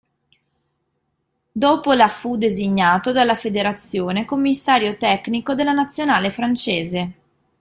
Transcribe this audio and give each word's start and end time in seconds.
Dopo 1.51 1.93
la 1.93 2.07
fu 2.09 2.35
designato 2.35 3.11
dalla 3.11 3.35
Federazione 3.35 4.25
commissario 4.25 4.97
tecnico 4.97 5.53
della 5.53 5.73
Nazionale 5.73 6.31
francese. 6.31 7.13